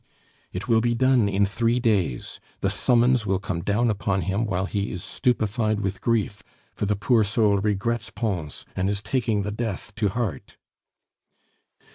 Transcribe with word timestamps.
"It 0.51 0.67
will 0.67 0.81
be 0.81 0.95
done 0.95 1.29
in 1.29 1.45
three 1.45 1.79
days. 1.79 2.39
The 2.61 2.71
summons 2.71 3.27
will 3.27 3.37
come 3.37 3.61
down 3.63 3.91
upon 3.91 4.21
him 4.21 4.47
while 4.47 4.65
he 4.65 4.91
is 4.91 5.03
stupefied 5.03 5.81
with 5.81 6.01
grief, 6.01 6.41
for 6.73 6.87
the 6.87 6.95
poor 6.95 7.23
soul 7.23 7.59
regrets 7.59 8.09
Pons 8.09 8.65
and 8.75 8.89
is 8.89 9.03
taking 9.03 9.43
the 9.43 9.51
death 9.51 9.93
to 9.97 10.09
heart." 10.09 10.57